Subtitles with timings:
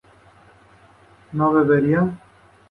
[1.37, 2.01] ¿no bebería?